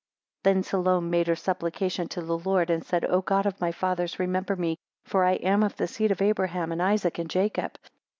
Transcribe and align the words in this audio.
22 0.45 0.55
Then 0.55 0.63
Salome 0.63 1.09
made 1.11 1.27
her 1.27 1.35
supplication 1.35 2.07
to 2.07 2.23
the 2.23 2.35
Lord, 2.39 2.71
and 2.71 2.83
said, 2.83 3.05
O 3.05 3.21
God 3.21 3.45
of 3.45 3.61
my 3.61 3.71
Fathers, 3.71 4.17
remember 4.17 4.55
me, 4.55 4.77
for 5.05 5.23
I 5.23 5.33
am 5.33 5.61
of 5.61 5.75
the 5.77 5.85
seed 5.87 6.09
of 6.09 6.23
Abraham, 6.23 6.71
and 6.71 6.81
Isaac, 6.81 7.19
and 7.19 7.29
Jacob. 7.29 7.77